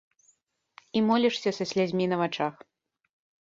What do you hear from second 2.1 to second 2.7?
на вачах.